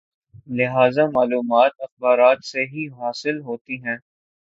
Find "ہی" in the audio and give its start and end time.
2.65-2.87